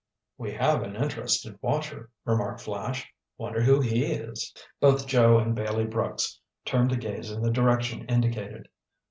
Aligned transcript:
"We 0.35 0.51
have 0.53 0.81
an 0.81 0.95
interested 0.95 1.59
watcher," 1.61 2.09
remarked 2.25 2.61
Flash. 2.61 3.13
"Wonder 3.37 3.61
who 3.61 3.79
he 3.79 4.05
is?" 4.05 4.51
Both 4.79 5.05
Joe 5.05 5.37
and 5.37 5.53
Bailey 5.53 5.85
Brooks 5.85 6.39
turned 6.65 6.89
to 6.89 6.97
gaze 6.97 7.29
in 7.31 7.43
the 7.43 7.51
direction 7.51 8.05
indicated. 8.07 8.67